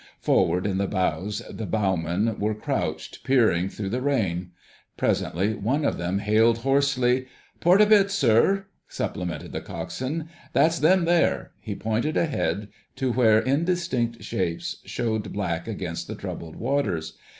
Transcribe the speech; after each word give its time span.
Forward 0.19 0.65
in 0.65 0.79
the 0.79 0.87
bows 0.87 1.43
the 1.47 1.67
bowmen 1.67 2.39
were 2.39 2.55
crouched, 2.55 3.23
peering 3.23 3.69
through 3.69 3.89
the 3.89 4.01
rain. 4.01 4.49
Presently 4.97 5.53
one 5.53 5.85
of 5.85 5.99
them 5.99 6.17
hailed 6.17 6.57
hoarsely. 6.57 7.27
"Port 7.59 7.81
a 7.83 7.85
bit, 7.85 8.09
sir," 8.09 8.65
supplemented 8.87 9.51
the 9.51 9.61
Coxswain. 9.61 10.27
"That's 10.53 10.79
them, 10.79 11.05
there!" 11.05 11.51
He 11.59 11.75
pointed 11.75 12.17
ahead 12.17 12.69
to 12.95 13.11
where 13.13 13.41
indistinct 13.41 14.23
shapes 14.23 14.77
showed 14.85 15.31
black 15.31 15.67
against 15.67 16.07
the 16.07 16.15
troubled 16.15 16.55
waters. 16.55 17.15